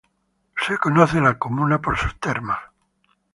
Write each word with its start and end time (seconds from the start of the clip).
La 0.67 0.77
comuna 0.79 1.29
es 1.29 1.35
conocida 1.37 1.79
por 1.79 1.95
sus 1.95 2.19
termas. 2.19 2.57